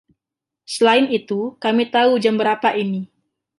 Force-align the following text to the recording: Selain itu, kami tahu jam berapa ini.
Selain 0.75 1.05
itu, 1.19 1.39
kami 1.63 1.83
tahu 1.95 2.13
jam 2.23 2.33
berapa 2.41 2.69
ini. 2.83 3.01